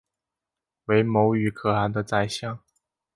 [0.85, 2.57] 为牟羽可汗的宰相。